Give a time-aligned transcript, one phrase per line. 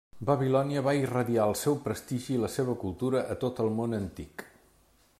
[0.27, 4.49] Babilònia va irradiar el seu prestigi i la seva cultura a tot el món antic.